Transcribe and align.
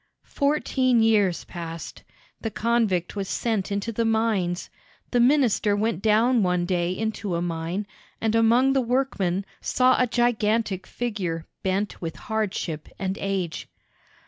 Fourteen 0.33 1.03
years 1.03 1.43
passed. 1.43 2.01
The 2.41 2.49
convict 2.49 3.15
was 3.15 3.29
sent 3.29 3.71
into 3.71 3.91
the 3.91 4.03
mines. 4.03 4.71
The 5.11 5.19
minister 5.19 5.75
went 5.75 6.01
down 6.01 6.41
one 6.41 6.65
day 6.65 6.91
into 6.91 7.35
a 7.35 7.41
mine, 7.43 7.85
and 8.19 8.33
among 8.33 8.73
the 8.73 8.81
workmen 8.81 9.45
saw 9.61 9.97
a 10.01 10.07
gigantic 10.07 10.87
figure 10.87 11.45
bent 11.61 12.01
with 12.01 12.15
hardship 12.15 12.89
and 12.97 13.15
age. 13.21 13.67